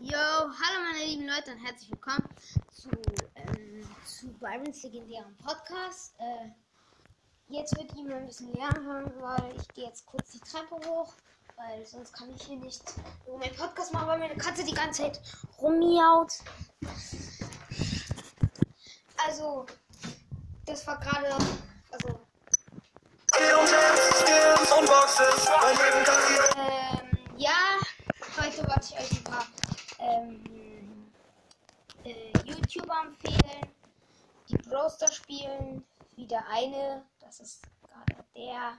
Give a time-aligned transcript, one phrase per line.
[0.00, 2.28] Yo, hallo meine lieben Leute und herzlich willkommen
[2.70, 2.90] zu,
[3.36, 6.14] ähm, zu Byrons legendären Podcast.
[6.18, 6.50] Äh,
[7.48, 10.76] jetzt wird ihr mal ein bisschen lernen hören, weil ich gehe jetzt kurz die Treppe
[10.86, 11.14] hoch,
[11.56, 12.82] weil sonst kann ich hier nicht
[13.26, 15.20] nur meinen Podcast machen, weil meine Katze die ganze Zeit
[15.58, 16.32] rummiaut.
[19.26, 19.64] Also,
[20.66, 21.34] das war gerade,
[21.92, 22.20] also,
[26.56, 27.78] ähm, ja,
[28.36, 29.46] heute wollte ich euch ein paar
[30.00, 31.12] ähm,
[32.04, 33.72] äh, YouTuber empfehlen,
[34.48, 35.82] die Broster spielen.
[36.16, 38.78] Wieder eine, das ist gerade der.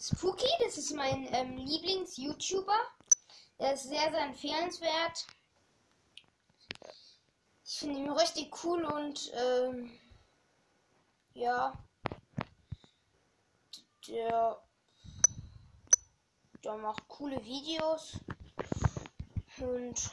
[0.00, 2.78] Spooky, das ist mein ähm, Lieblings-YouTuber.
[3.58, 5.26] Der ist sehr, sehr empfehlenswert.
[7.64, 9.90] Ich finde ihn richtig cool und ähm,
[11.34, 11.72] ja,
[14.08, 14.62] der,
[16.64, 18.18] der macht coole Videos
[19.58, 20.10] und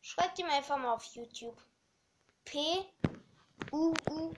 [0.00, 1.60] schreibt ihm einfach mal auf YouTube.
[2.44, 2.58] P
[3.70, 4.34] U U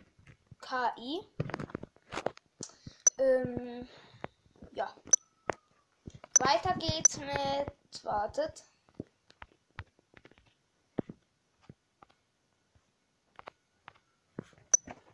[0.59, 1.21] K I.
[3.19, 3.89] Ähm,
[4.73, 4.95] ja.
[6.39, 8.05] Weiter geht's mit.
[8.05, 8.65] Wartet.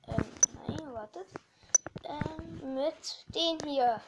[0.08, 0.34] Ähm,
[0.66, 1.28] nein, wartet.
[2.74, 4.00] Mit den hier.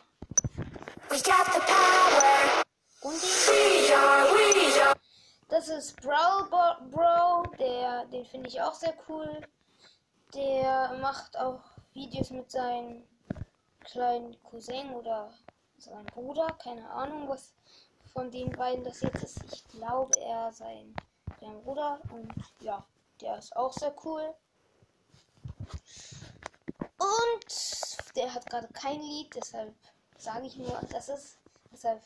[3.01, 4.95] Und den.
[5.49, 6.49] Das ist Brawl
[6.91, 9.41] Bro, der, den finde ich auch sehr cool.
[10.33, 11.61] Der macht auch
[11.93, 13.03] Videos mit seinem
[13.81, 15.35] kleinen Cousin oder
[15.79, 17.53] seinem Bruder, keine Ahnung, was
[18.13, 19.43] von den beiden das jetzt ist.
[19.53, 20.95] Ich glaube, er sein
[21.39, 22.87] kleiner Bruder und ja,
[23.21, 24.33] der ist auch sehr cool.
[28.15, 29.75] Der hat gerade kein Lied, deshalb
[30.19, 31.39] sage ich nur, das ist,
[31.73, 32.03] deshalb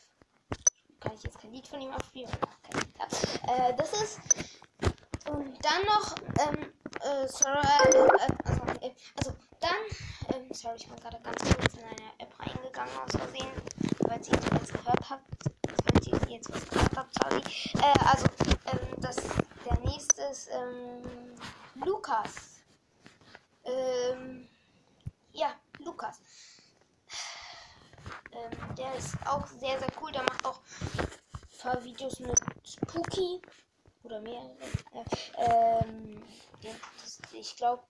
[1.00, 2.30] kann ich jetzt kein Lied von ihm abspielen.
[2.98, 3.24] weil.
[3.48, 4.20] Äh, das ist.
[5.28, 8.62] Und dann noch, ähm, äh, sorry, äh, äh, also,
[9.16, 13.50] also dann, ähm, sorry, ich bin gerade ganz kurz in eine App reingegangen aus Versehen,
[14.00, 15.24] weil ihr jetzt gehört habt.
[15.84, 17.42] Falls ihr jetzt was gehört habt, sorry.
[17.82, 18.26] Äh, also,
[18.66, 19.16] ähm, das,
[19.68, 21.34] der nächste ist, ähm,
[21.84, 22.60] Lukas.
[23.64, 24.48] Ähm,
[25.96, 26.20] Lukas.
[28.32, 30.12] Ähm, der ist auch sehr, sehr cool.
[30.12, 30.60] Der macht auch
[30.98, 33.40] ein paar Videos mit Spooky.
[34.02, 34.54] Oder mehrere.
[34.92, 35.04] Äh,
[35.38, 36.22] ähm,
[37.32, 37.82] ich glaube,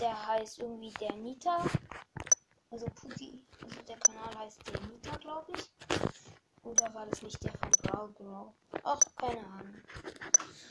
[0.00, 1.64] der heißt irgendwie der Nita.
[2.70, 3.40] Also Pookie.
[3.62, 5.70] Also der Kanal heißt der Nita, glaube ich.
[6.64, 8.52] Oder war das nicht der von Brawl Grow?
[8.82, 9.82] Ach, keine Ahnung.